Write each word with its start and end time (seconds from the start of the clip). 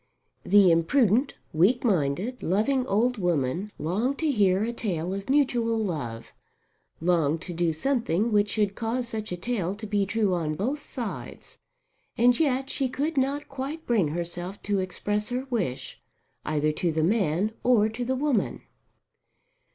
The 0.43 0.71
imprudent, 0.71 1.35
weak 1.53 1.83
minded, 1.83 2.41
loving 2.41 2.87
old 2.87 3.19
woman 3.19 3.71
longed 3.77 4.17
to 4.17 4.31
hear 4.31 4.63
a 4.63 4.73
tale 4.73 5.13
of 5.13 5.29
mutual 5.29 5.77
love, 5.77 6.33
longed 6.99 7.43
to 7.43 7.53
do 7.53 7.71
something 7.71 8.31
which 8.31 8.49
should 8.49 8.73
cause 8.73 9.07
such 9.07 9.31
a 9.31 9.37
tale 9.37 9.75
to 9.75 9.85
be 9.85 10.07
true 10.07 10.33
on 10.33 10.55
both 10.55 10.83
sides. 10.83 11.59
And 12.17 12.39
yet 12.39 12.67
she 12.67 12.89
could 12.89 13.15
not 13.15 13.47
quite 13.47 13.85
bring 13.85 14.07
herself 14.07 14.59
to 14.63 14.79
express 14.79 15.29
her 15.29 15.45
wish 15.51 16.01
either 16.45 16.71
to 16.71 16.91
the 16.91 17.03
man 17.03 17.51
or 17.63 17.87
to 17.89 18.03
the 18.03 18.15
woman. 18.15 18.63